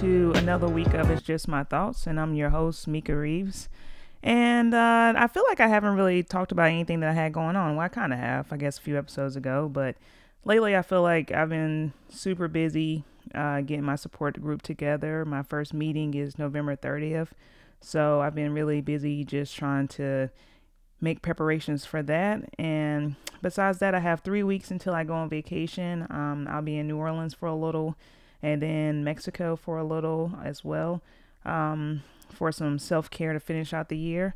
[0.00, 3.68] to another week of It's Just My Thoughts, and I'm your host, Mika Reeves.
[4.22, 7.54] And uh, I feel like I haven't really talked about anything that I had going
[7.54, 7.76] on.
[7.76, 9.96] Well, I kind of have, I guess, a few episodes ago, but
[10.42, 15.26] lately I feel like I've been super busy uh, getting my support group together.
[15.26, 17.28] My first meeting is November 30th,
[17.82, 20.30] so I've been really busy just trying to
[21.02, 22.48] make preparations for that.
[22.58, 26.06] And besides that, I have three weeks until I go on vacation.
[26.08, 27.96] Um, I'll be in New Orleans for a little
[28.42, 31.02] and then Mexico for a little as well
[31.44, 34.34] um, for some self care to finish out the year.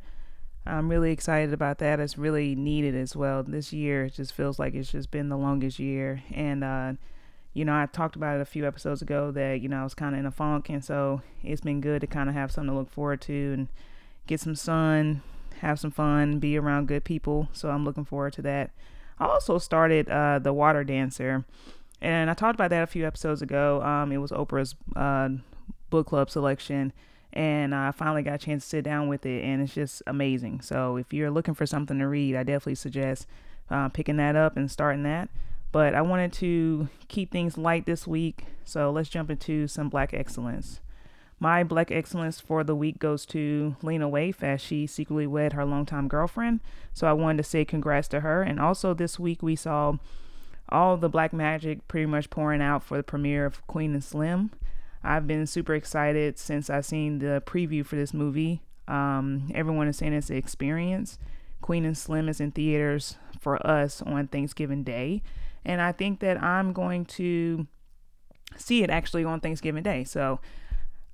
[0.67, 2.01] I'm really excited about that.
[2.01, 3.43] It's really needed as well.
[3.43, 6.23] This year it just feels like it's just been the longest year.
[6.33, 6.95] And, uh,
[7.53, 9.95] you know, I talked about it a few episodes ago that, you know, I was
[9.95, 10.71] kind of in a funk.
[10.71, 13.69] And so it's been good to kind of have something to look forward to and
[14.27, 15.23] get some sun,
[15.61, 17.49] have some fun, be around good people.
[17.52, 18.71] So I'm looking forward to that.
[19.18, 21.45] I also started uh, The Water Dancer.
[22.00, 23.82] And I talked about that a few episodes ago.
[23.82, 25.30] Um, it was Oprah's uh,
[25.90, 26.92] book club selection.
[27.32, 30.60] And I finally got a chance to sit down with it, and it's just amazing.
[30.60, 33.26] So if you're looking for something to read, I definitely suggest
[33.70, 35.28] uh, picking that up and starting that.
[35.72, 40.15] But I wanted to keep things light this week, so let's jump into some Black
[40.15, 40.80] excellence.
[41.40, 45.65] My Black excellence for the week goes to Lena Waithe as she secretly wed her
[45.65, 46.60] longtime girlfriend.
[46.92, 48.42] So I wanted to say congrats to her.
[48.42, 49.96] And also this week we saw
[50.68, 54.51] all the black magic pretty much pouring out for the premiere of Queen and Slim.
[55.02, 58.62] I've been super excited since I've seen the preview for this movie.
[58.88, 61.18] Um, everyone is saying it's an experience.
[61.60, 65.22] Queen and Slim is in theaters for us on Thanksgiving Day,
[65.65, 67.66] and I think that I'm going to
[68.56, 70.04] see it actually on Thanksgiving Day.
[70.04, 70.41] So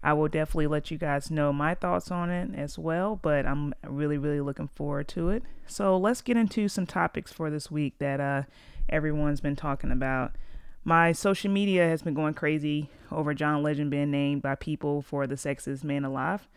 [0.02, 3.74] I will definitely let you guys know my thoughts on it as well, but I'm
[3.86, 5.42] really, really looking forward to it.
[5.66, 8.42] So let's get into some topics for this week that uh,
[8.90, 10.36] everyone's been talking about.
[10.84, 15.26] My social media has been going crazy over John Legend being named by people for
[15.26, 16.48] the sexiest man alive.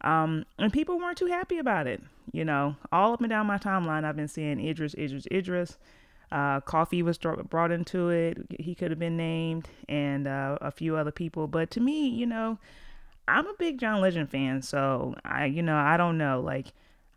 [0.00, 2.02] Um, and people weren't too happy about it.
[2.32, 5.78] You know, all up and down my timeline, I've been seeing Idris, Idris, Idris.
[6.30, 8.38] Uh, Koffee was brought into it.
[8.60, 11.46] He could have been named, and uh, a few other people.
[11.46, 12.58] But to me, you know,
[13.26, 16.40] I'm a big John Legend fan, so I, you know, I don't know.
[16.40, 16.66] Like,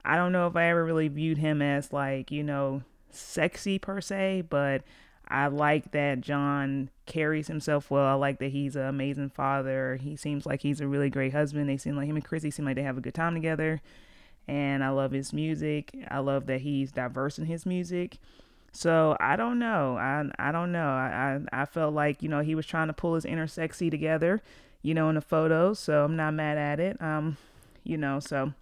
[0.06, 2.84] I don't know if I ever really viewed him as like, you know,
[3.16, 4.84] sexy per se, but
[5.32, 8.06] I like that John carries himself well.
[8.06, 9.98] I like that he's an amazing father.
[10.02, 11.70] He seems like he's a really great husband.
[11.70, 13.82] They seem like him and Chrissy seem like they have a good time together.
[14.48, 15.96] And I love his music.
[16.10, 18.18] I love that he's diverse in his music.
[18.74, 19.98] So I don't know.
[19.98, 20.88] I I don't know.
[20.88, 23.90] I, I I felt like you know he was trying to pull his inner sexy
[23.90, 24.42] together,
[24.82, 25.80] you know, in the photos.
[25.80, 27.02] So I'm not mad at it.
[27.02, 27.38] Um,
[27.84, 28.20] you know.
[28.20, 28.54] So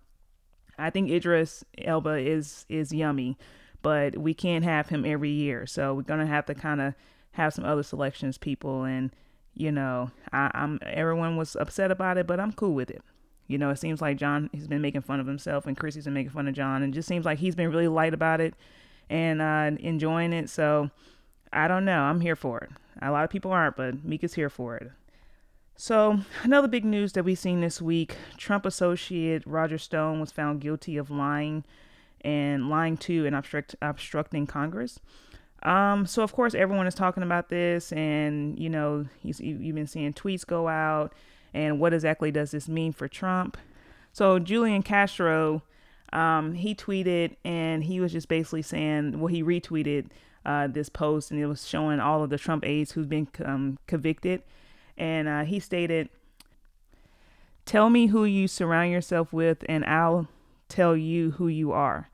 [0.77, 3.38] I think Idris Elba is is yummy
[3.81, 5.66] but we can't have him every year.
[5.66, 6.94] So we're gonna have to kind of
[7.31, 8.84] have some other selections, people.
[8.84, 9.12] And
[9.53, 13.01] you know, I, I'm everyone was upset about it, but I'm cool with it.
[13.47, 16.13] You know, it seems like John has been making fun of himself, and Chrissy's been
[16.13, 18.53] making fun of John, and just seems like he's been really light about it
[19.09, 20.50] and uh, enjoying it.
[20.50, 20.91] So
[21.51, 22.01] I don't know.
[22.01, 22.69] I'm here for it.
[23.01, 24.91] A lot of people aren't, but Mika's here for it.
[25.75, 30.59] So, another big news that we've seen this week Trump associate Roger Stone was found
[30.59, 31.63] guilty of lying
[32.22, 35.00] and lying to and obstruct, obstructing Congress.
[35.63, 40.13] Um, so of course everyone is talking about this, and you know you've been seeing
[40.13, 41.13] tweets go out,
[41.53, 43.57] and what exactly does this mean for Trump?
[44.13, 45.62] So Julian Castro,
[46.13, 50.07] um, he tweeted, and he was just basically saying, well, he retweeted
[50.46, 53.78] uh, this post, and it was showing all of the Trump aides who've been um,
[53.86, 54.41] convicted,
[54.97, 56.09] and uh, he stated,
[57.66, 60.30] "Tell me who you surround yourself with, and I'll
[60.69, 62.09] tell you who you are."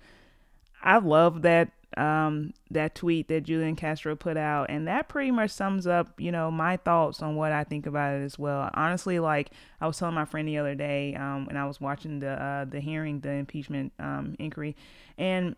[0.82, 5.52] I love that um, that tweet that Julian Castro put out, and that pretty much
[5.52, 8.70] sums up, you know, my thoughts on what I think about it as well.
[8.74, 12.20] Honestly, like I was telling my friend the other day, um, when I was watching
[12.20, 14.76] the uh, the hearing, the impeachment um, inquiry,
[15.18, 15.56] and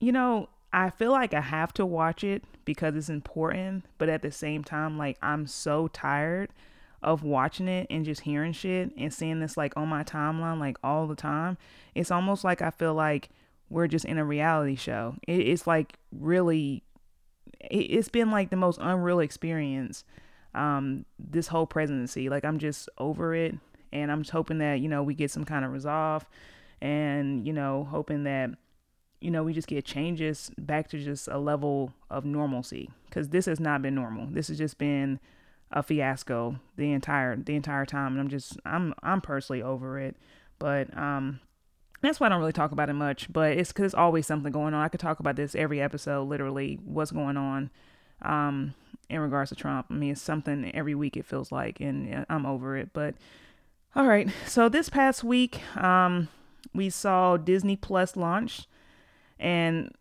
[0.00, 4.22] you know, I feel like I have to watch it because it's important, but at
[4.22, 6.50] the same time, like I'm so tired
[7.02, 10.76] of watching it and just hearing shit and seeing this like on my timeline like
[10.82, 11.56] all the time.
[11.94, 13.30] It's almost like I feel like
[13.70, 15.14] we're just in a reality show.
[15.26, 16.82] It, it's like really,
[17.60, 20.04] it, has been like the most unreal experience.
[20.54, 23.54] Um, this whole presidency, like I'm just over it,
[23.92, 26.24] and I'm just hoping that you know we get some kind of resolve,
[26.80, 28.50] and you know hoping that
[29.20, 33.44] you know we just get changes back to just a level of normalcy because this
[33.44, 34.26] has not been normal.
[34.30, 35.20] This has just been
[35.70, 40.16] a fiasco the entire the entire time, and I'm just I'm I'm personally over it.
[40.58, 41.40] But um,
[42.00, 44.74] that's why I don't really talk about it much, but it's there's always something going
[44.74, 44.82] on.
[44.82, 47.70] I could talk about this every episode, literally, what's going on
[48.22, 48.74] um,
[49.08, 49.86] in regards to Trump.
[49.90, 52.90] I mean, it's something every week it feels like, and I'm over it.
[52.92, 53.14] But
[53.94, 56.28] all right, so this past week, um,
[56.74, 58.66] we saw Disney Plus launch,
[59.38, 59.92] and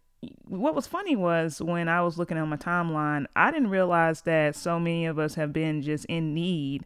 [0.48, 4.56] what was funny was when I was looking at my timeline, I didn't realize that
[4.56, 6.86] so many of us have been just in need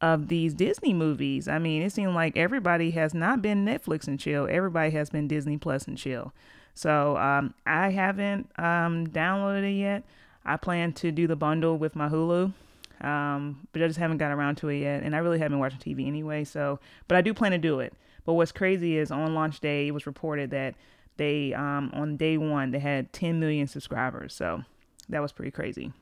[0.00, 1.48] of these Disney movies.
[1.48, 4.46] I mean, it seemed like everybody has not been Netflix and chill.
[4.48, 6.32] Everybody has been Disney Plus and chill.
[6.74, 10.04] So um, I haven't um, downloaded it yet.
[10.44, 12.52] I plan to do the bundle with my Hulu,
[13.00, 15.02] um, but I just haven't got around to it yet.
[15.02, 16.44] And I really haven't watched TV anyway.
[16.44, 16.78] So,
[17.08, 17.92] but I do plan to do it.
[18.24, 20.74] But what's crazy is on launch day, it was reported that
[21.18, 24.34] they um, on day one they had 10 million subscribers.
[24.34, 24.62] So
[25.08, 25.92] that was pretty crazy.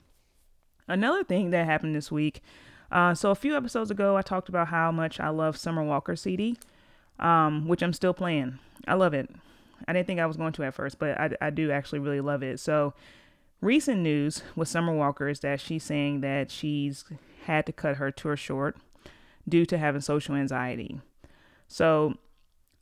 [0.88, 2.42] Another thing that happened this week.
[2.92, 6.14] Uh, so a few episodes ago, I talked about how much I love Summer Walker
[6.14, 6.56] CD,
[7.18, 8.60] um, which I'm still playing.
[8.86, 9.28] I love it.
[9.88, 12.20] I didn't think I was going to at first, but I, I do actually really
[12.20, 12.60] love it.
[12.60, 12.94] So
[13.60, 17.04] recent news with Summer Walker is that she's saying that she's
[17.44, 18.76] had to cut her tour short
[19.48, 21.00] due to having social anxiety.
[21.68, 22.14] So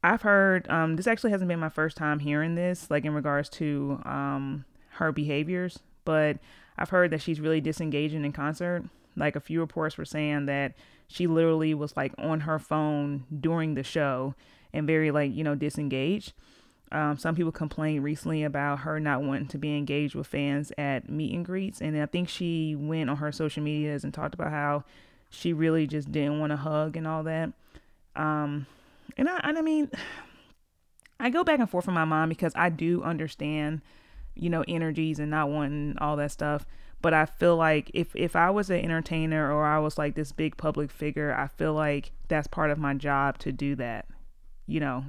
[0.04, 3.48] I've heard um, this actually hasn't been my first time hearing this, like in regards
[3.50, 6.36] to um, her behaviors, but
[6.76, 8.84] I've heard that she's really disengaging in concert.
[9.16, 10.74] Like a few reports were saying that
[11.08, 14.34] she literally was like on her phone during the show
[14.74, 16.34] and very like you know disengaged.
[16.92, 21.08] Um, some people complained recently about her not wanting to be engaged with fans at
[21.08, 24.50] meet and greets, and I think she went on her social medias and talked about
[24.50, 24.84] how
[25.30, 27.54] she really just didn't want to hug and all that.
[28.14, 28.66] Um,
[29.16, 29.90] and I, and I mean,
[31.20, 33.82] I go back and forth in my mind because I do understand,
[34.34, 36.66] you know, energies and not wanting all that stuff.
[37.00, 40.32] But I feel like if if I was an entertainer or I was like this
[40.32, 44.06] big public figure, I feel like that's part of my job to do that.
[44.66, 45.04] You know,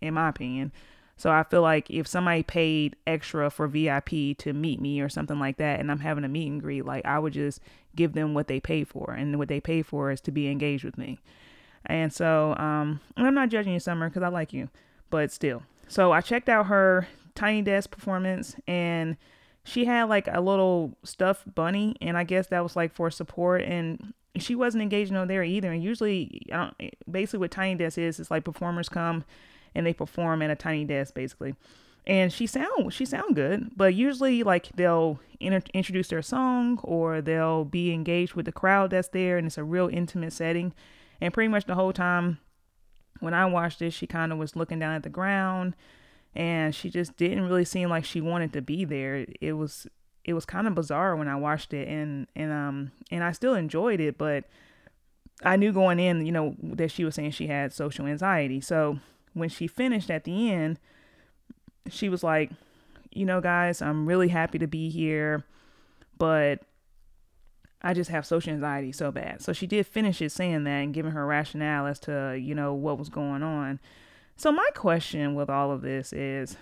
[0.00, 0.72] in my opinion.
[1.16, 5.38] So I feel like if somebody paid extra for VIP to meet me or something
[5.38, 7.60] like that, and I'm having a meet and greet, like I would just
[7.94, 10.84] give them what they pay for, and what they pay for is to be engaged
[10.84, 11.18] with me.
[11.86, 14.68] And so, um, and I'm not judging you, Summer, because I like you,
[15.08, 15.62] but still.
[15.88, 19.16] So I checked out her Tiny Desk performance, and
[19.64, 23.62] she had like a little stuffed bunny, and I guess that was like for support.
[23.62, 25.72] And she wasn't engaging on there either.
[25.72, 26.42] And usually,
[27.10, 29.24] basically, what Tiny Desk is, it's like performers come
[29.74, 31.54] and they perform at a tiny desk, basically.
[32.06, 37.20] And she sound she sound good, but usually like they'll inter- introduce their song or
[37.20, 40.72] they'll be engaged with the crowd that's there, and it's a real intimate setting.
[41.20, 42.38] And pretty much the whole time
[43.20, 45.74] when I watched this, she kind of was looking down at the ground
[46.34, 49.26] and she just didn't really seem like she wanted to be there.
[49.40, 49.86] It was
[50.24, 53.54] it was kind of bizarre when I watched it and and um and I still
[53.54, 54.44] enjoyed it, but
[55.42, 58.60] I knew going in, you know, that she was saying she had social anxiety.
[58.60, 58.98] So
[59.32, 60.78] when she finished at the end,
[61.88, 62.50] she was like,
[63.10, 65.44] you know, guys, I'm really happy to be here,
[66.18, 66.60] but
[67.82, 69.40] I just have social anxiety so bad.
[69.40, 72.74] So she did finish it saying that and giving her rationale as to, you know,
[72.74, 73.80] what was going on.
[74.36, 76.56] So my question with all of this is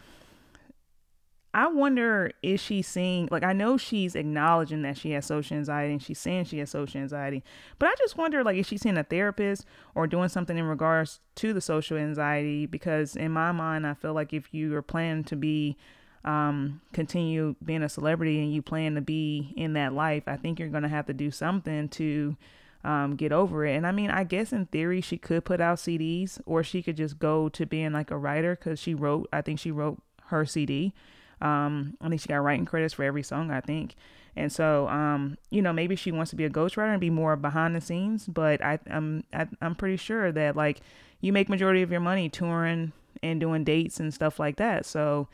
[1.54, 5.92] I wonder is she seeing like I know she's acknowledging that she has social anxiety
[5.92, 7.42] and she's saying she has social anxiety,
[7.78, 11.20] but I just wonder like is she seeing a therapist or doing something in regards
[11.36, 15.24] to the social anxiety because in my mind I feel like if you are planning
[15.24, 15.76] to be
[16.24, 20.58] um, continue being a celebrity and you plan to be in that life, I think
[20.58, 22.36] you're going to have to do something to
[22.84, 23.74] um, get over it.
[23.76, 26.96] And I mean, I guess in theory, she could put out CDs or she could
[26.96, 30.44] just go to being like a writer because she wrote, I think she wrote her
[30.44, 30.92] CD.
[31.40, 33.94] Um, I think she got writing credits for every song, I think.
[34.36, 37.36] And so, um, you know, maybe she wants to be a ghostwriter and be more
[37.36, 38.26] behind the scenes.
[38.26, 40.80] But I, I'm, I, I'm pretty sure that like
[41.20, 44.86] you make majority of your money touring and doing dates and stuff like that.
[44.86, 45.28] So,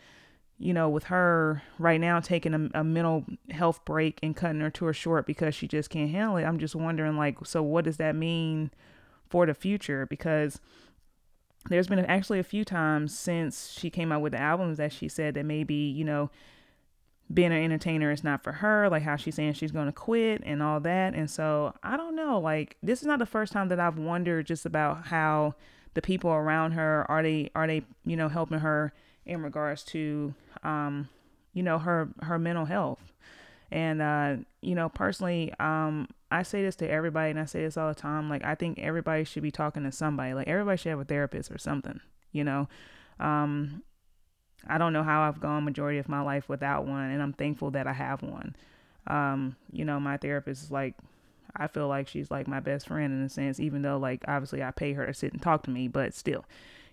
[0.59, 4.71] you know, with her right now taking a, a, mental health break and cutting her
[4.71, 7.97] tour short because she just can't handle it, I'm just wondering, like, so what does
[7.97, 8.71] that mean
[9.29, 10.07] for the future?
[10.07, 10.61] Because
[11.69, 15.09] there's been actually a few times since she came out with the albums that she
[15.09, 16.31] said that maybe, you know,
[17.33, 20.43] being an entertainer is not for her, like how she's saying she's going to quit
[20.45, 21.15] and all that.
[21.15, 24.47] And so I don't know, like, this is not the first time that I've wondered
[24.47, 25.55] just about how
[25.95, 28.93] the people around her are they, are they, you know, helping her
[29.27, 31.09] in regards to um,
[31.53, 33.01] you know her her mental health.
[33.71, 37.77] And uh, you know personally um, i say this to everybody and i say this
[37.77, 40.91] all the time like i think everybody should be talking to somebody like everybody should
[40.91, 42.01] have a therapist or something
[42.33, 42.69] you know?
[43.21, 43.83] Um,
[44.67, 47.71] i don't know how i've gone majority of my life without one and i'm thankful
[47.73, 48.57] that i have one.
[49.07, 50.95] Um, you know my therapist is like
[51.57, 54.63] I feel like she's like my best friend in a sense, even though like obviously
[54.63, 56.45] I pay her to sit and talk to me, but still,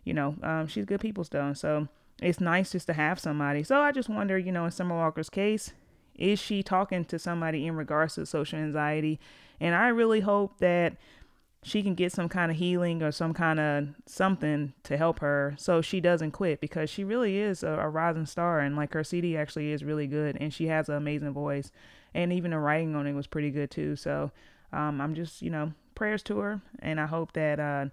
[0.03, 1.55] you know, um, she's good people still.
[1.55, 1.87] So
[2.21, 3.63] it's nice just to have somebody.
[3.63, 5.73] So I just wonder, you know, in Summer Walker's case,
[6.15, 9.19] Is she talking to somebody in regards to social anxiety?
[9.59, 10.97] And I really hope that
[11.63, 15.53] she can get some kind of healing or some kind of something to help her
[15.57, 19.03] so she doesn't quit because she really is a, a, rising star and like her
[19.03, 21.71] CD actually is really good and she has an amazing voice
[22.15, 23.95] and even the writing on it was pretty good too.
[23.95, 24.31] So
[24.73, 27.85] um, I'm just, you know, prayers to her and I hope that uh,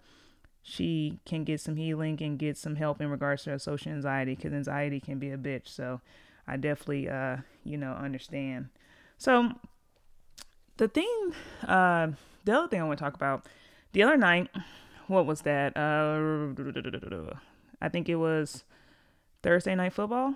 [0.69, 4.35] she can get some healing and get some help in regards to her social anxiety
[4.35, 5.67] because anxiety can be a bitch.
[5.69, 6.03] So
[6.47, 8.69] I definitely, uh, you know, understand.
[9.17, 9.53] So
[10.77, 11.33] the thing,
[11.67, 12.09] uh,
[12.45, 13.47] the other thing I want to talk about
[13.93, 14.51] the other night,
[15.07, 15.75] what was that?
[15.75, 17.35] Uh,
[17.81, 18.65] I think it was
[19.43, 20.35] Thursday night football.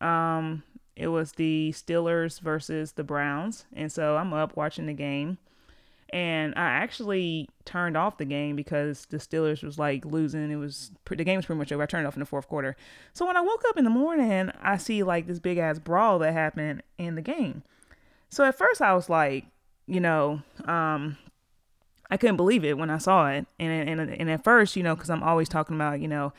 [0.00, 0.62] Um,
[0.96, 5.36] it was the Steelers versus the Browns, and so I'm up watching the game,
[6.14, 10.48] and I actually turned off the game because the Steelers was like losing.
[10.48, 11.82] It was the game was pretty much over.
[11.82, 12.76] I turned it off in the fourth quarter.
[13.12, 16.20] So when I woke up in the morning, I see like this big ass brawl
[16.20, 17.64] that happened in the game.
[18.28, 19.46] So at first I was like,
[19.88, 21.18] you know, um,
[22.12, 23.46] I couldn't believe it when I saw it.
[23.58, 26.32] And and and at first, you know, because I'm always talking about, you know,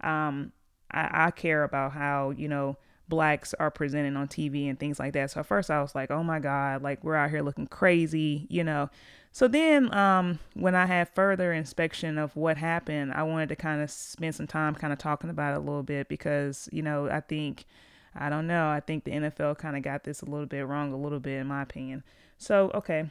[0.00, 0.50] um,
[0.90, 2.76] I, I care about how you know
[3.12, 5.30] blacks are presented on TV and things like that.
[5.30, 8.46] So at first I was like, oh my god, like we're out here looking crazy,
[8.48, 8.88] you know.
[9.32, 13.82] So then, um, when I had further inspection of what happened, I wanted to kind
[13.82, 17.06] of spend some time kind of talking about it a little bit because, you know,
[17.10, 17.66] I think,
[18.14, 20.90] I don't know, I think the NFL kind of got this a little bit wrong,
[20.90, 22.04] a little bit, in my opinion.
[22.38, 23.10] So, okay,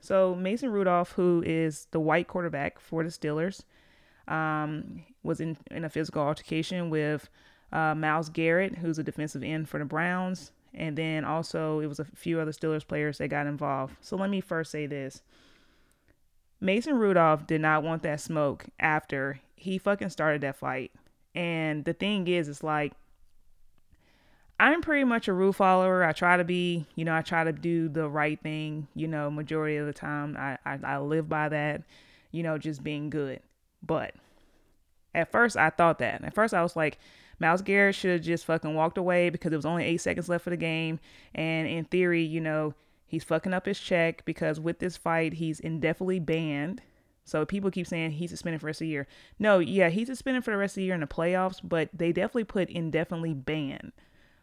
[0.00, 3.64] so Mason Rudolph, who is the white quarterback for the Steelers,
[4.26, 7.28] um, was in, in a physical altercation with
[7.72, 10.52] uh, Myles Garrett, who's a defensive end for the Browns.
[10.74, 13.96] And then also it was a few other Steelers players that got involved.
[14.00, 15.22] So let me first say this.
[16.60, 20.92] Mason Rudolph did not want that smoke after he fucking started that fight.
[21.34, 22.92] And the thing is, it's like
[24.60, 26.02] I'm pretty much a rule follower.
[26.04, 29.30] I try to be, you know, I try to do the right thing, you know,
[29.30, 30.36] majority of the time.
[30.36, 31.82] I, I, I live by that,
[32.32, 33.40] you know, just being good.
[33.86, 34.14] But
[35.14, 36.24] at first I thought that.
[36.24, 36.98] At first I was like,
[37.38, 40.44] Myles Garrett should have just fucking walked away because it was only eight seconds left
[40.44, 40.98] for the game.
[41.34, 42.74] And in theory, you know,
[43.06, 46.82] he's fucking up his check because with this fight, he's indefinitely banned.
[47.24, 49.06] So people keep saying he's suspended for the rest of the year.
[49.38, 52.12] No, yeah, he's suspended for the rest of the year in the playoffs, but they
[52.12, 53.92] definitely put indefinitely banned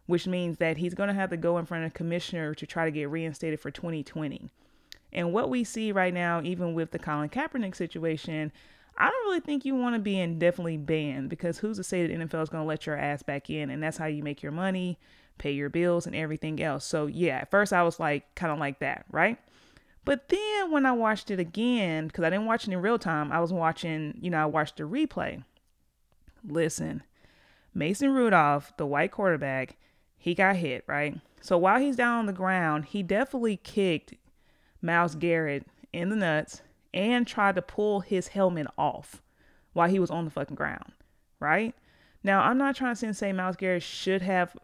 [0.05, 2.65] which means that he's going to have to go in front of the commissioner to
[2.65, 4.49] try to get reinstated for 2020.
[5.11, 8.51] And what we see right now, even with the Colin Kaepernick situation,
[8.97, 12.13] I don't really think you want to be indefinitely banned because who's to say that
[12.13, 13.69] NFL is going to let your ass back in?
[13.69, 14.97] And that's how you make your money,
[15.37, 16.85] pay your bills, and everything else.
[16.85, 19.37] So, yeah, at first I was like, kind of like that, right?
[20.05, 23.31] But then when I watched it again, because I didn't watch it in real time,
[23.31, 25.43] I was watching, you know, I watched the replay.
[26.47, 27.03] Listen,
[27.73, 29.77] Mason Rudolph, the white quarterback,
[30.17, 31.19] he got hit, right?
[31.41, 34.13] So while he's down on the ground, he definitely kicked
[34.81, 36.61] Myles Garrett in the nuts
[36.95, 39.21] and tried to pull his helmet off
[39.73, 40.93] while he was on the fucking ground,
[41.39, 41.75] right?
[42.23, 44.57] Now, I'm not trying to say Myles Garrett should have,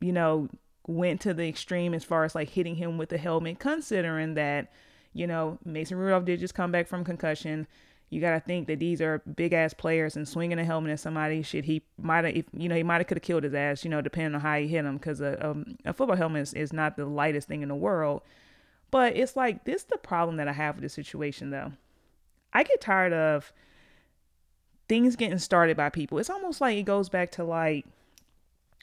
[0.00, 0.48] you know,
[0.86, 4.70] went to the extreme as far as like hitting him with the helmet, considering that,
[5.14, 7.66] you know, Mason Rudolph did just come back from concussion
[8.10, 11.00] you got to think that these are big ass players and swinging a helmet at
[11.00, 13.84] somebody shit he might have you know he might have could have killed his ass
[13.84, 16.42] you know depending on how he hit him because a, a, um, a, football helmet
[16.42, 18.22] is, is not the lightest thing in the world
[18.90, 21.72] but it's like this is the problem that i have with this situation though
[22.52, 23.52] i get tired of
[24.88, 27.86] things getting started by people it's almost like it goes back to like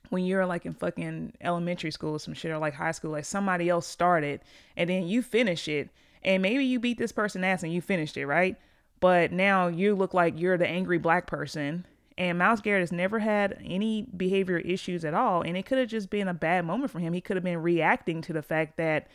[0.10, 3.26] when you're like in fucking elementary school or some shit or like high school like
[3.26, 4.40] somebody else started
[4.78, 5.90] and then you finish it
[6.24, 8.58] and maybe you beat this person ass and you finished it right
[9.00, 11.86] but now you look like you're the angry black person.
[12.18, 15.42] And Myles Garrett has never had any behavior issues at all.
[15.42, 17.14] And it could have just been a bad moment for him.
[17.14, 19.08] He could have been reacting to the fact that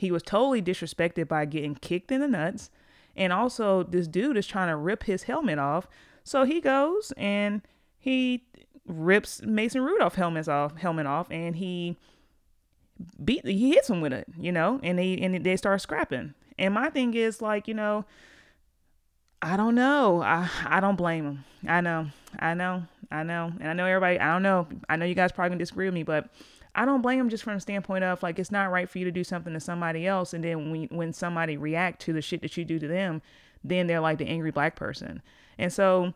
[0.00, 2.70] he was totally disrespected by getting kicked in the nuts.
[3.14, 5.86] And also, this dude is trying to rip his helmet off.
[6.24, 7.60] So he goes and
[7.98, 8.46] he
[8.86, 11.98] rips Mason Rudolph helmets off, helmet off, and he
[13.22, 16.32] beat he hits him with it, you know, and they and they start scrapping.
[16.58, 18.06] And my thing is like, you know,
[19.42, 20.22] I don't know.
[20.22, 21.44] I I don't blame him.
[21.68, 22.06] I know.
[22.38, 22.84] I know.
[23.10, 23.52] I know.
[23.60, 24.18] And I know everybody.
[24.18, 24.66] I don't know.
[24.88, 26.30] I know you guys probably disagree with me, but
[26.74, 29.04] I don't blame him just from the standpoint of like it's not right for you
[29.04, 32.42] to do something to somebody else, and then when when somebody react to the shit
[32.42, 33.22] that you do to them,
[33.64, 35.22] then they're like the angry black person.
[35.58, 36.14] And so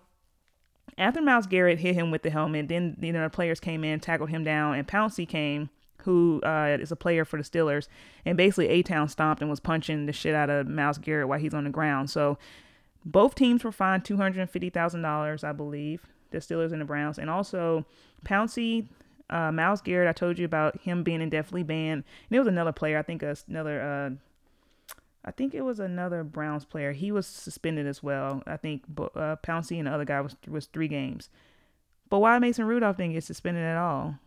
[0.96, 4.00] after Myles Garrett hit him with the helmet, then you know the players came in,
[4.00, 7.88] tackled him down, and Pouncey came, who uh, is a player for the Steelers,
[8.24, 11.38] and basically A Town stomped and was punching the shit out of Myles Garrett while
[11.38, 12.10] he's on the ground.
[12.10, 12.38] So
[13.04, 17.18] both teams were fined $250,000, I believe, the Steelers and the Browns.
[17.18, 17.84] And also,
[18.24, 18.86] Pouncey,
[19.34, 22.04] uh, Myles Garrett, I told you about him being indefinitely banned.
[22.30, 24.10] And it was another player, I think another, uh,
[25.24, 26.92] I think it was another Browns player.
[26.92, 28.44] He was suspended as well.
[28.46, 31.30] I think uh, Pouncey and the other guy was was three games.
[32.08, 34.20] But why Mason Rudolph didn't get suspended at all?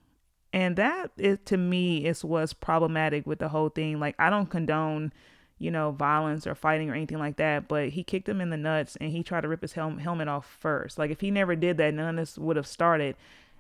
[0.52, 4.02] And that is to me is what's problematic with the whole thing.
[4.02, 5.14] Like I don't condone,
[5.58, 8.58] you know, violence or fighting or anything like that, but he kicked him in the
[8.58, 10.98] nuts and he tried to rip his hel- helmet off first.
[10.98, 13.16] Like if he never did that, none of this would have started.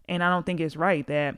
[0.07, 1.37] And I don't think it's right that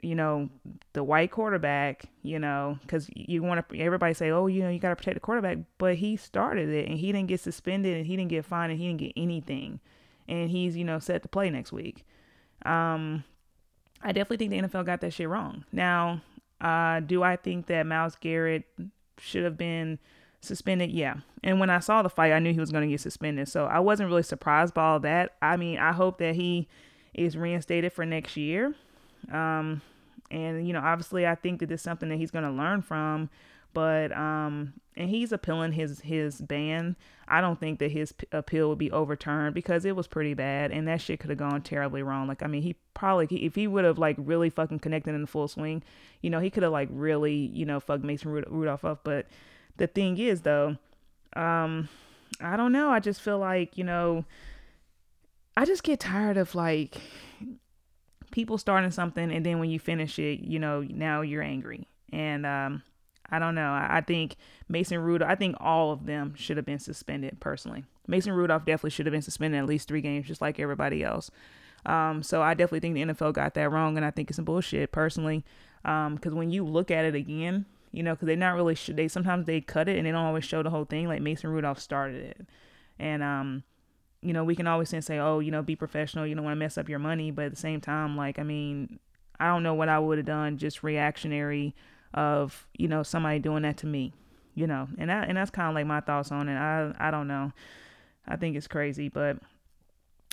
[0.00, 0.48] you know
[0.92, 4.78] the white quarterback you know because you want to everybody say oh you know you
[4.78, 8.06] got to protect the quarterback but he started it and he didn't get suspended and
[8.06, 9.80] he didn't get fined and he didn't get anything
[10.28, 12.06] and he's you know set to play next week
[12.64, 13.24] um
[14.02, 15.64] I definitely think the NFL got that shit wrong.
[15.72, 16.22] Now,
[16.60, 18.64] uh, do I think that Myles Garrett
[19.18, 19.98] should have been
[20.40, 20.90] suspended?
[20.90, 21.16] Yeah.
[21.42, 23.48] And when I saw the fight, I knew he was going to get suspended.
[23.48, 25.34] So I wasn't really surprised by all that.
[25.42, 26.68] I mean, I hope that he
[27.14, 28.74] is reinstated for next year.
[29.32, 29.82] Um,
[30.30, 33.30] and, you know, obviously, I think that it's something that he's going to learn from.
[33.74, 36.96] But um, and he's appealing his his ban.
[37.28, 40.88] I don't think that his appeal would be overturned because it was pretty bad and
[40.88, 42.26] that shit could have gone terribly wrong.
[42.26, 45.26] Like I mean, he probably if he would have like really fucking connected in the
[45.26, 45.82] full swing,
[46.22, 49.00] you know, he could have like really you know fucked Mason Rudolph up.
[49.04, 49.26] But
[49.76, 50.76] the thing is though,
[51.34, 51.88] um,
[52.40, 52.90] I don't know.
[52.90, 54.24] I just feel like you know,
[55.58, 56.98] I just get tired of like
[58.30, 62.46] people starting something and then when you finish it, you know, now you're angry and
[62.46, 62.82] um
[63.28, 63.72] I don't know.
[63.72, 64.36] I think
[64.68, 67.84] Mason Rudolph, I think all of them should have been suspended personally.
[68.06, 71.28] Mason Rudolph definitely should have been suspended at least three games, just like everybody else.
[71.84, 74.46] Um, so I definitely think the NFL got that wrong, and I think it's some
[74.46, 75.44] bullshit personally.
[75.82, 78.92] Because um, when you look at it again, you know, because they're not really, sh-
[78.94, 81.06] they sometimes they cut it and they don't always show the whole thing.
[81.06, 82.46] Like Mason Rudolph started it.
[82.98, 83.62] And, um,
[84.22, 86.26] you know, we can always say, oh, you know, be professional.
[86.26, 87.30] You don't want to mess up your money.
[87.30, 88.98] But at the same time, like, I mean,
[89.38, 91.74] I don't know what I would have done just reactionary
[92.14, 94.12] of you know somebody doing that to me
[94.54, 97.10] you know and that and that's kind of like my thoughts on it i i
[97.10, 97.52] don't know
[98.26, 99.36] i think it's crazy but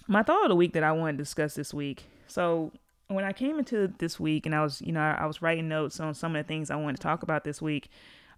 [0.08, 2.72] my thought of the week that i want to discuss this week so
[3.08, 6.00] when i came into this week and i was you know i was writing notes
[6.00, 7.90] on some of the things i wanted to talk about this week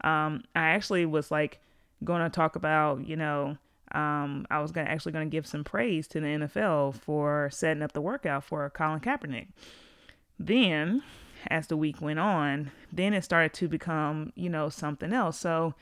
[0.01, 1.59] um i actually was like
[2.03, 3.55] going to talk about you know
[3.97, 7.81] um, I was gonna actually going to give some praise to the NFL for setting
[7.81, 9.47] up the workout for Colin Kaepernick.
[10.37, 11.01] Then
[11.47, 15.39] as the week went on, then it started to become, you know, something else.
[15.39, 15.73] So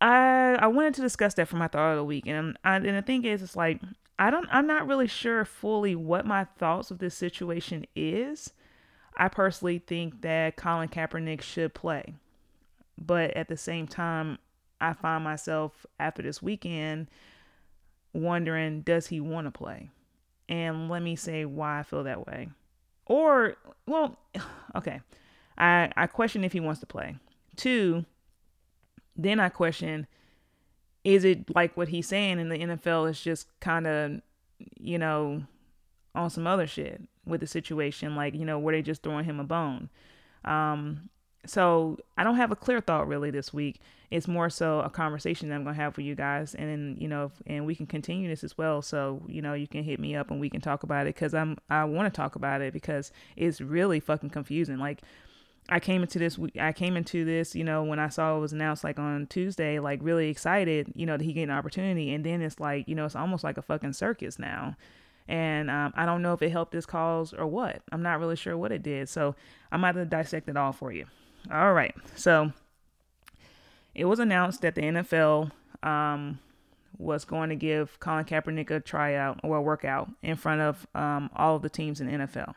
[0.00, 2.96] I I wanted to discuss that for my thought of the week, and I, and
[2.96, 3.80] the thing is, it's like
[4.18, 8.52] I don't I'm not really sure fully what my thoughts of this situation is.
[9.16, 12.14] I personally think that Colin Kaepernick should play,
[12.96, 14.38] but at the same time,
[14.80, 17.08] I find myself after this weekend
[18.12, 19.90] wondering, does he want to play?
[20.48, 22.48] And let me say why I feel that way.
[23.06, 24.18] Or, well,
[24.76, 25.00] okay.
[25.56, 27.16] I, I question if he wants to play.
[27.56, 28.04] Two,
[29.16, 30.06] then I question
[31.04, 34.20] is it like what he's saying in the NFL is just kind of,
[34.78, 35.42] you know,
[36.14, 39.40] on some other shit with the situation, like, you know, where they just throwing him
[39.40, 39.88] a bone.
[40.44, 41.08] Um,
[41.46, 43.80] so I don't have a clear thought really this week.
[44.10, 47.08] It's more so a conversation that I'm gonna have with you guys, and then you
[47.08, 48.82] know, and we can continue this as well.
[48.82, 51.34] So you know, you can hit me up and we can talk about it because
[51.34, 54.78] I'm I want to talk about it because it's really fucking confusing.
[54.78, 55.02] Like
[55.68, 58.52] I came into this I came into this, you know, when I saw it was
[58.52, 62.24] announced like on Tuesday, like really excited, you know, that he get an opportunity, and
[62.24, 64.76] then it's like you know, it's almost like a fucking circus now.
[65.28, 67.82] And um, I don't know if it helped this cause or what.
[67.92, 69.10] I'm not really sure what it did.
[69.10, 69.34] So
[69.70, 71.04] I'm about to dissect it all for you.
[71.50, 71.94] All right.
[72.14, 72.52] So
[73.94, 75.50] it was announced that the NFL
[75.82, 76.38] um,
[76.98, 81.30] was going to give Colin Kaepernick a tryout or a workout in front of um,
[81.34, 82.54] all of the teams in the NFL.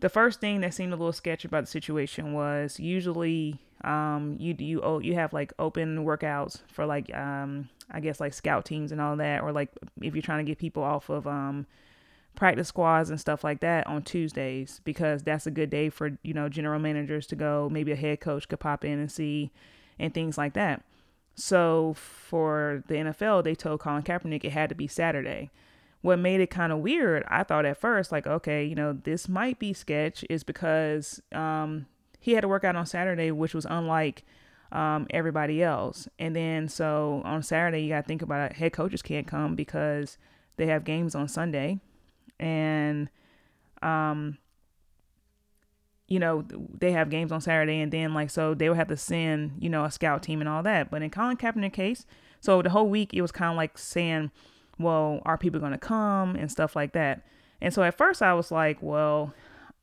[0.00, 4.54] The first thing that seemed a little sketchy about the situation was usually um, you
[4.58, 8.92] you oh, you have like open workouts for like um, I guess like scout teams
[8.92, 11.66] and all that, or like if you're trying to get people off of um,
[12.36, 16.34] practice squads and stuff like that on Tuesdays because that's a good day for, you
[16.34, 17.68] know, general managers to go.
[17.70, 19.50] Maybe a head coach could pop in and see
[19.98, 20.84] and things like that.
[21.34, 25.50] So for the NFL, they told Colin Kaepernick it had to be Saturday.
[26.02, 29.28] What made it kind of weird, I thought at first, like, okay, you know, this
[29.28, 31.86] might be sketch, is because um,
[32.20, 34.24] he had to work out on Saturday, which was unlike
[34.72, 36.08] um, everybody else.
[36.18, 39.56] And then so on Saturday, you got to think about it, head coaches can't come
[39.56, 40.16] because
[40.56, 41.80] they have games on Sunday
[42.40, 43.08] and
[43.82, 44.38] um
[46.08, 46.44] you know
[46.78, 49.68] they have games on Saturday and then like so they would have to send you
[49.68, 52.06] know a scout team and all that but in Colin Kaepernick case
[52.40, 54.30] so the whole week it was kind of like saying
[54.78, 57.22] well are people going to come and stuff like that
[57.60, 59.34] And so at first I was like, well,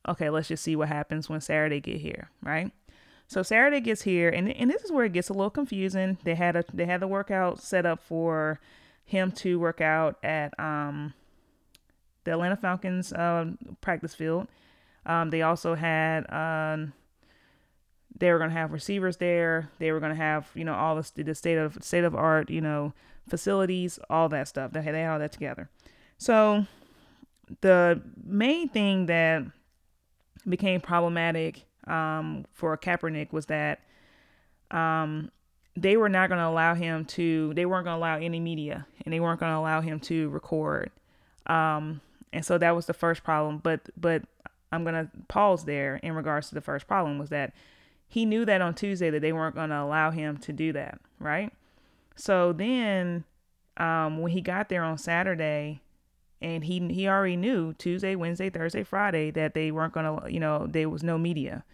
[0.08, 2.70] okay, let's just see what happens when Saturday get here, right?
[3.26, 6.18] So Saturday gets here, and and this is where it gets a little confusing.
[6.24, 8.60] They had a they had the workout set up for
[9.04, 11.14] him to work out at um,
[12.24, 13.46] the Atlanta Falcons uh,
[13.80, 14.48] practice field.
[15.06, 16.92] Um, they also had um,
[18.18, 19.70] they were going to have receivers there.
[19.78, 22.50] They were going to have you know all the, the state of state of art
[22.50, 22.92] you know
[23.28, 24.72] facilities, all that stuff.
[24.72, 25.68] They had, all that together.
[26.18, 26.66] So
[27.60, 29.42] the main thing that
[30.48, 33.80] became problematic um, for Kaepernick was that
[34.70, 35.30] um,
[35.76, 38.86] they were not going to allow him to, they weren't going to allow any media
[39.04, 40.90] and they weren't going to allow him to record.
[41.46, 42.00] Um,
[42.34, 43.58] and so that was the first problem.
[43.58, 44.24] But, but
[44.70, 47.54] I'm to pause there in regards to the first problem was that
[48.06, 51.00] he knew that on Tuesday that they weren't to allow him to do that.
[51.18, 51.50] Right.
[52.16, 53.24] So then
[53.76, 55.80] um, when he got there on Saturday,
[56.42, 60.66] and he he already knew Tuesday, Wednesday, Thursday, Friday that they weren't gonna, you know,
[60.68, 61.64] there was no media.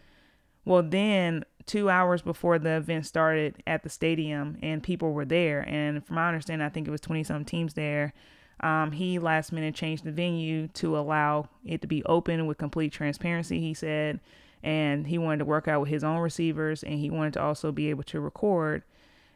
[0.64, 5.68] Well, then two hours before the event started at the stadium, and people were there,
[5.68, 8.12] and from my understanding, I think it was twenty some teams there.
[8.60, 12.92] Um, he last minute changed the venue to allow it to be open with complete
[12.92, 13.60] transparency.
[13.60, 14.20] He said,
[14.62, 17.72] and he wanted to work out with his own receivers, and he wanted to also
[17.72, 18.82] be able to record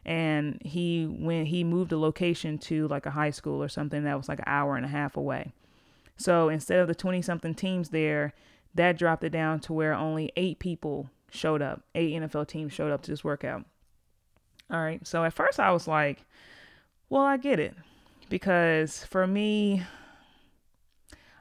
[0.05, 4.15] and he when he moved the location to like a high school or something that
[4.15, 5.51] was like an hour and a half away.
[6.15, 8.33] So instead of the 20 something teams there,
[8.75, 11.81] that dropped it down to where only 8 people showed up.
[11.95, 13.65] 8 NFL teams showed up to this workout.
[14.69, 15.05] All right.
[15.05, 16.23] So at first I was like,
[17.09, 17.75] well, I get it.
[18.29, 19.83] Because for me,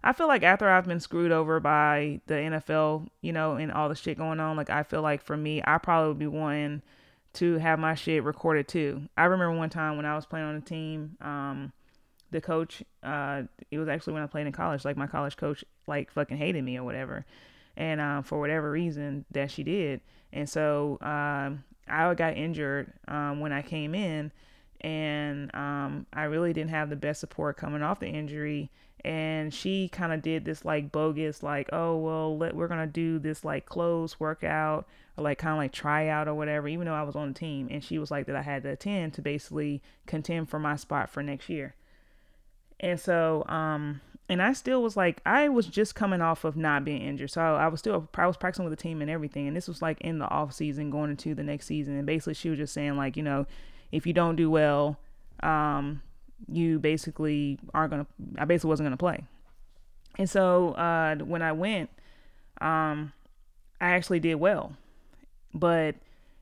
[0.02, 3.88] I feel like after I've been screwed over by the NFL, you know, and all
[3.88, 6.82] the shit going on, like I feel like for me, I probably would be wanting
[7.34, 9.08] to have my shit recorded too.
[9.16, 11.72] I remember one time when I was playing on a team, um,
[12.30, 15.64] the coach, uh, it was actually when I played in college, like my college coach,
[15.86, 17.24] like fucking hated me or whatever.
[17.76, 20.00] And, um, for whatever reason that she did.
[20.32, 24.32] And so, um, I got injured, um, when I came in
[24.84, 28.70] and, um, I really didn't have the best support coming off the injury.
[29.02, 33.18] And she kind of did this like bogus like oh well let, we're gonna do
[33.18, 37.02] this like close workout or like kind of like tryout or whatever even though i
[37.02, 37.68] was on the team.
[37.70, 41.10] And she was like that i had to attend to basically contend for my spot
[41.10, 41.74] for next year.
[42.80, 46.82] And so um and i still was like i was just coming off of not
[46.82, 47.30] being injured.
[47.30, 49.46] So i was still i was practicing with the team and everything.
[49.46, 51.94] And this was like in the off season going into the next season.
[51.94, 53.46] And basically she was just saying like you know
[53.92, 54.98] if you don't do well
[55.42, 56.00] um
[56.48, 58.06] you basically aren't gonna
[58.38, 59.24] I basically wasn't gonna play.
[60.18, 61.90] And so uh, when I went,
[62.60, 63.12] um,
[63.80, 64.76] I actually did well,
[65.52, 65.96] but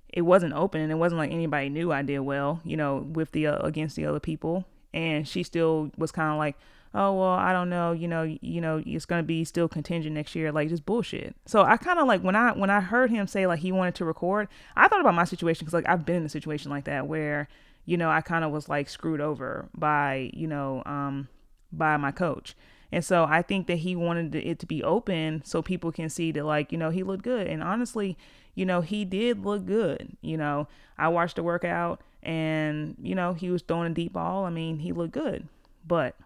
[0.08, 3.32] it wasn't open, and it wasn't like anybody knew I did well, you know, with
[3.32, 4.66] the uh, against the other people.
[4.92, 6.56] And she still was kind of like,
[6.94, 10.34] oh well, I don't know, you know, you know, it's gonna be still contingent next
[10.34, 11.34] year, like just bullshit.
[11.46, 13.94] So I kind of like when I when I heard him say like he wanted
[13.96, 16.84] to record, I thought about my situation because like I've been in a situation like
[16.84, 17.48] that where
[17.84, 21.28] you know, I kind of was like screwed over by, you know, um,
[21.72, 22.54] by my coach.
[22.92, 26.30] And so I think that he wanted it to be open so people can see
[26.32, 27.46] that, like, you know, he looked good.
[27.46, 28.18] And honestly,
[28.54, 30.16] you know, he did look good.
[30.20, 34.44] You know, I watched the workout and, you know, he was throwing a deep ball.
[34.44, 35.48] I mean, he looked good.
[35.86, 36.16] But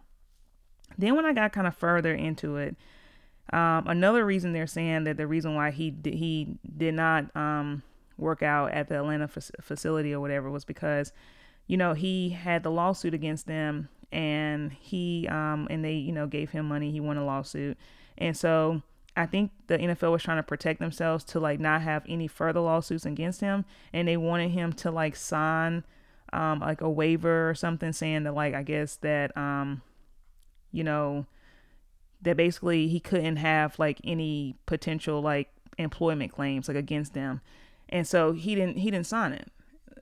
[0.98, 2.76] then when I got kind of further into it,
[3.52, 7.82] um, another reason they're saying that the reason why he did, he did not um,
[8.18, 11.12] work out at the Atlanta facility or whatever was because
[11.66, 16.26] you know, he had the lawsuit against them and he um and they, you know,
[16.26, 17.76] gave him money, he won a lawsuit.
[18.16, 18.82] And so
[19.16, 22.60] I think the NFL was trying to protect themselves to like not have any further
[22.60, 25.84] lawsuits against him and they wanted him to like sign
[26.32, 29.82] um like a waiver or something saying that like I guess that um
[30.76, 31.26] you know
[32.22, 37.40] that basically he couldn't have like any potential like employment claims like against them.
[37.88, 39.50] And so he didn't he didn't sign it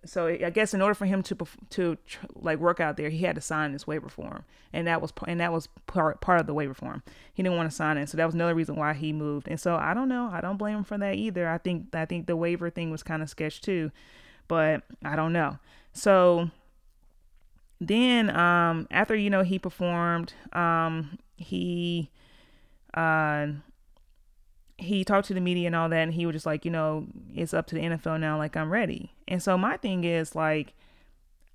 [0.05, 1.37] so I guess in order for him to
[1.71, 1.97] to
[2.35, 5.41] like work out there, he had to sign this waiver form, and that was and
[5.41, 7.03] that was part part of the waiver form.
[7.33, 9.49] He didn't want to sign it, so that was another reason why he moved.
[9.49, 11.49] And so I don't know, I don't blame him for that either.
[11.49, 13.91] I think I think the waiver thing was kind of sketch too,
[14.49, 15.59] but I don't know.
[15.93, 16.51] So
[17.81, 22.11] then um after you know he performed, um he
[22.95, 23.49] uh
[24.77, 27.07] he talked to the media and all that, and he was just like, you know,
[27.35, 28.37] it's up to the NFL now.
[28.37, 29.13] Like, I'm ready.
[29.29, 30.75] And so my thing is like,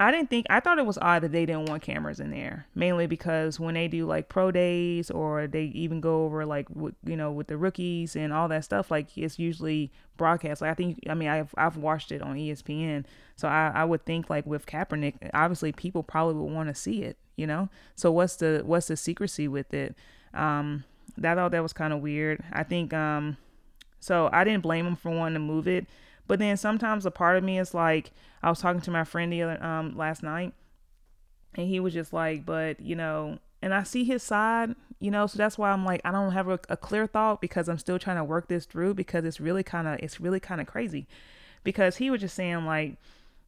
[0.01, 2.65] I didn't think I thought it was odd that they didn't want cameras in there,
[2.73, 6.95] mainly because when they do like pro days or they even go over like w-
[7.05, 10.61] you know with the rookies and all that stuff, like it's usually broadcast.
[10.61, 13.03] Like I think I mean I've I've watched it on ESPN,
[13.35, 17.03] so I I would think like with Kaepernick, obviously people probably would want to see
[17.03, 17.67] it, you know.
[17.95, 19.95] So what's the what's the secrecy with it?
[20.33, 20.85] Um,
[21.17, 22.41] that thought that was kind of weird.
[22.53, 23.35] I think um,
[23.99, 24.29] so.
[24.31, 25.87] I didn't blame him for wanting to move it,
[26.29, 28.11] but then sometimes a part of me is like,
[28.43, 30.53] I was talking to my friend the other um last night,
[31.55, 35.25] and he was just like, but you know, and I see his side, you know,
[35.25, 37.97] so that's why I'm like, I don't have a, a clear thought because I'm still
[37.97, 41.07] trying to work this through because it's really kind of it's really kind of crazy,
[41.63, 42.97] because he was just saying like,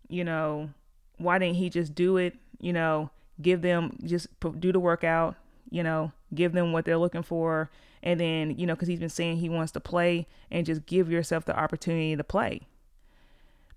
[0.09, 0.71] you know,
[1.19, 2.33] why didn't he just do it?
[2.59, 4.27] You know, give them just
[4.59, 5.35] do the workout,
[5.69, 7.69] you know, give them what they're looking for.
[8.03, 11.11] And then, you know, because he's been saying he wants to play and just give
[11.11, 12.61] yourself the opportunity to play.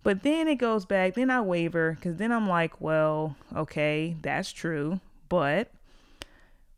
[0.03, 4.53] But then it goes back, then I waver because then I'm like, well, okay, that's
[4.53, 5.01] true.
[5.29, 5.71] But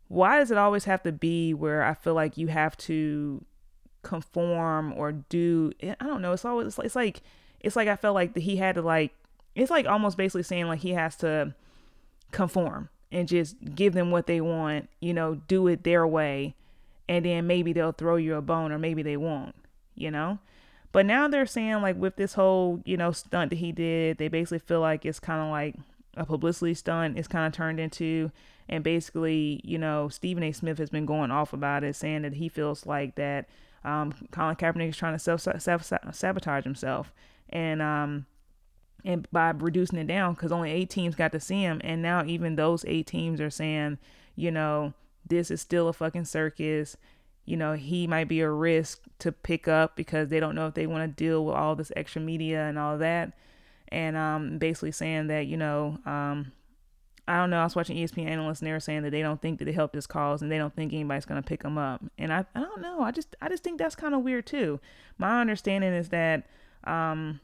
[0.09, 3.45] why does it always have to be where I feel like you have to
[4.03, 6.33] conform or do, eh, I don't know.
[6.33, 7.23] It's always, it's like,
[7.61, 9.12] it's like I felt like he had to like,
[9.57, 11.55] it's like almost basically saying like he has to
[12.31, 16.55] conform and just give them what they want, you know, do it their way,
[17.09, 19.55] and then maybe they'll throw you a bone or maybe they won't,
[19.95, 20.38] you know?
[20.92, 24.29] But now they're saying like with this whole, you know, stunt that he did, they
[24.29, 25.77] basically feel like it's kind of like
[26.19, 28.31] a publicity stunt it's kind of turned into
[28.69, 30.53] and basically, you know, Stephen A.
[30.53, 33.49] Smith has been going off about it, saying that he feels like that
[33.85, 37.12] um, Colin Kaepernick is trying to self, sabotage himself,
[37.51, 38.27] and um,
[39.05, 42.25] and by reducing it down because only eight teams got to see him and now
[42.25, 43.99] even those eight teams are saying
[44.35, 44.93] you know
[45.27, 46.97] this is still a fucking circus
[47.45, 50.75] you know he might be a risk to pick up because they don't know if
[50.75, 53.33] they want to deal with all this extra media and all that
[53.89, 56.53] and um basically saying that you know um
[57.29, 57.61] I don't know.
[57.61, 59.73] I was watching ESPN analysts and they were saying that they don't think that they
[59.73, 62.01] helped this cause and they don't think anybody's going to pick him up.
[62.19, 63.01] And I, I don't know.
[63.03, 64.81] I just I just think that's kind of weird too.
[65.19, 66.47] My understanding is that
[66.85, 67.41] um,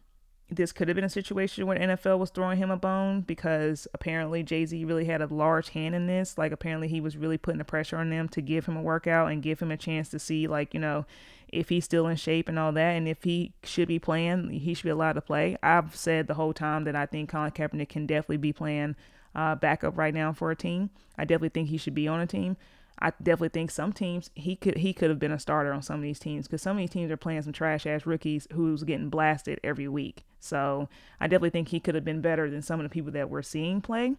[0.56, 4.42] this could have been a situation where NFL was throwing him a bone because apparently
[4.42, 6.36] Jay Z really had a large hand in this.
[6.38, 9.30] Like, apparently, he was really putting the pressure on them to give him a workout
[9.30, 11.06] and give him a chance to see, like, you know,
[11.48, 12.92] if he's still in shape and all that.
[12.92, 15.56] And if he should be playing, he should be allowed to play.
[15.62, 18.96] I've said the whole time that I think Colin Kaepernick can definitely be playing
[19.34, 20.90] uh, backup right now for a team.
[21.16, 22.56] I definitely think he should be on a team.
[23.02, 25.96] I definitely think some teams he could he could have been a starter on some
[25.96, 28.84] of these teams because some of these teams are playing some trash ass rookies who's
[28.84, 30.24] getting blasted every week.
[30.38, 30.88] So
[31.20, 33.42] I definitely think he could have been better than some of the people that we're
[33.42, 34.14] seeing play.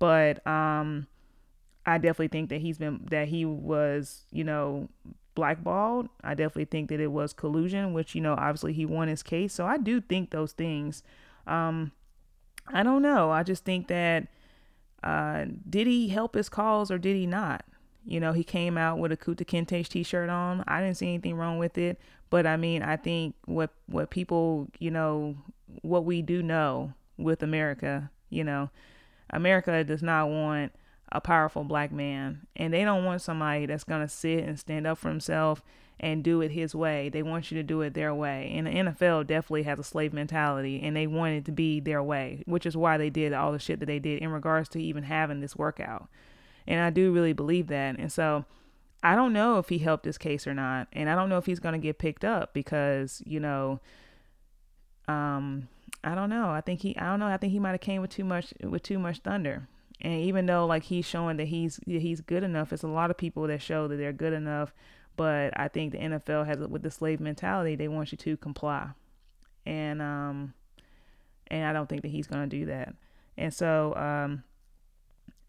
[0.00, 1.06] But um,
[1.86, 4.88] I definitely think that he's been that he was you know
[5.36, 6.08] blackballed.
[6.24, 9.54] I definitely think that it was collusion, which you know obviously he won his case.
[9.54, 11.04] So I do think those things.
[11.46, 11.92] Um,
[12.66, 13.30] I don't know.
[13.30, 14.26] I just think that
[15.04, 17.64] uh, did he help his cause or did he not?
[18.04, 20.64] You know, he came out with a Kunta Kinte's t-shirt on.
[20.66, 24.68] I didn't see anything wrong with it, but I mean, I think what what people,
[24.78, 25.36] you know,
[25.82, 28.70] what we do know with America, you know,
[29.30, 30.72] America does not want
[31.10, 34.98] a powerful black man, and they don't want somebody that's gonna sit and stand up
[34.98, 35.62] for himself
[36.00, 37.08] and do it his way.
[37.08, 38.52] They want you to do it their way.
[38.54, 42.02] And the NFL definitely has a slave mentality and they want it to be their
[42.02, 44.82] way, which is why they did all the shit that they did in regards to
[44.82, 46.08] even having this workout.
[46.68, 47.98] And I do really believe that.
[47.98, 48.44] And so
[49.02, 50.86] I don't know if he helped his case or not.
[50.92, 53.80] And I don't know if he's going to get picked up because, you know,
[55.08, 55.68] um,
[56.04, 56.50] I don't know.
[56.50, 57.26] I think he, I don't know.
[57.26, 59.66] I think he might have came with too much, with too much thunder.
[60.02, 63.16] And even though like he's showing that he's, he's good enough, it's a lot of
[63.16, 64.74] people that show that they're good enough.
[65.16, 68.90] But I think the NFL has, with the slave mentality, they want you to comply.
[69.64, 70.52] And, um,
[71.46, 72.94] and I don't think that he's going to do that.
[73.38, 74.44] And so, um,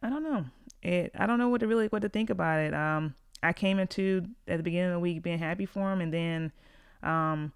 [0.01, 0.45] I don't know
[0.81, 2.73] it I don't know what to really what to think about it.
[2.73, 6.13] Um, I came into at the beginning of the week being happy for him, and
[6.13, 6.51] then
[7.03, 7.53] um,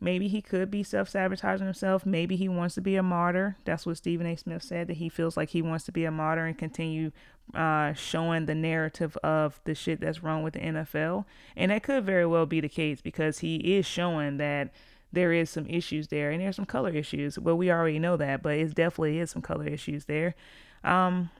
[0.00, 2.04] maybe he could be self sabotaging himself.
[2.04, 3.56] Maybe he wants to be a martyr.
[3.64, 4.36] That's what Stephen A.
[4.36, 7.10] Smith said that he feels like he wants to be a martyr and continue
[7.54, 11.24] uh, showing the narrative of the shit that's wrong with the NFL.
[11.56, 14.70] And that could very well be the case because he is showing that
[15.12, 17.38] there is some issues there and there's some color issues.
[17.38, 20.34] Well, we already know that, but it definitely is some color issues there.
[20.82, 21.30] Um,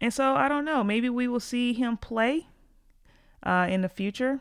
[0.00, 0.84] and so I don't know.
[0.84, 2.48] Maybe we will see him play
[3.42, 4.40] uh, in the future.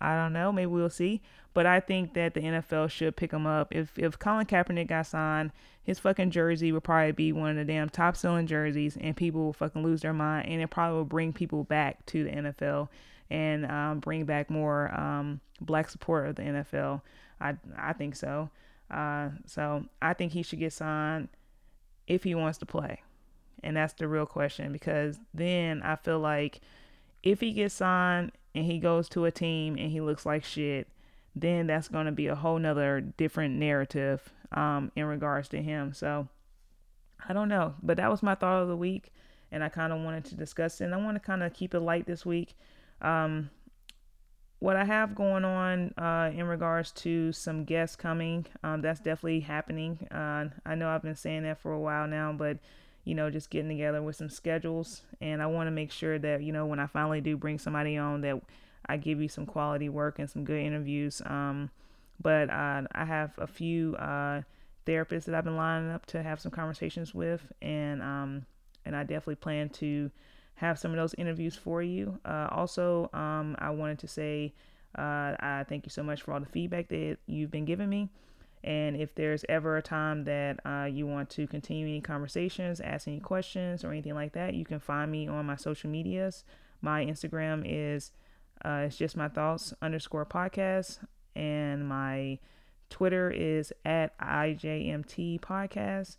[0.00, 0.52] I don't know.
[0.52, 1.22] Maybe we'll see.
[1.54, 3.74] But I think that the NFL should pick him up.
[3.74, 5.52] If if Colin Kaepernick got signed,
[5.82, 9.44] his fucking jersey would probably be one of the damn top selling jerseys, and people
[9.44, 12.88] will fucking lose their mind, and it probably will bring people back to the NFL
[13.30, 17.02] and um, bring back more um, black support of the NFL.
[17.40, 18.50] I I think so.
[18.90, 21.28] Uh, so I think he should get signed
[22.06, 23.02] if he wants to play.
[23.64, 26.60] And that's the real question because then I feel like
[27.22, 30.86] if he gets signed and he goes to a team and he looks like shit,
[31.34, 35.94] then that's going to be a whole nother different narrative um, in regards to him.
[35.94, 36.28] So
[37.26, 39.10] I don't know, but that was my thought of the week,
[39.50, 40.84] and I kind of wanted to discuss it.
[40.84, 42.54] And I want to kind of keep it light this week.
[43.00, 43.50] Um,
[44.58, 49.40] what I have going on uh, in regards to some guests coming, um, that's definitely
[49.40, 50.06] happening.
[50.10, 52.58] Uh, I know I've been saying that for a while now, but
[53.04, 55.02] you know, just getting together with some schedules.
[55.20, 57.96] And I want to make sure that, you know, when I finally do bring somebody
[57.96, 58.40] on, that
[58.86, 61.22] I give you some quality work and some good interviews.
[61.26, 61.70] Um,
[62.20, 64.42] but uh, I have a few uh,
[64.86, 68.46] therapists that I've been lining up to have some conversations with, and um,
[68.84, 70.10] and I definitely plan to
[70.56, 72.20] have some of those interviews for you.
[72.24, 74.52] Uh, also, um, I wanted to say
[74.96, 78.10] uh, I thank you so much for all the feedback that you've been giving me.
[78.64, 83.06] And if there's ever a time that uh, you want to continue any conversations, ask
[83.06, 86.44] any questions, or anything like that, you can find me on my social medias.
[86.80, 88.10] My Instagram is
[88.64, 90.98] uh, it's just my thoughts underscore podcast,
[91.36, 92.38] and my
[92.88, 96.16] Twitter is at IJMT podcast.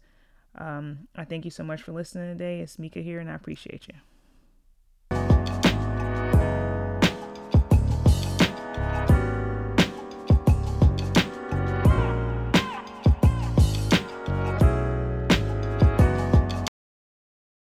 [0.55, 2.60] Um, I thank you so much for listening today.
[2.60, 3.95] It's Mika here, and I appreciate you.